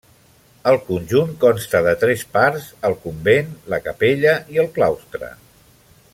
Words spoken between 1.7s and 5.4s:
de tres parts: el convent, la capella i el claustre.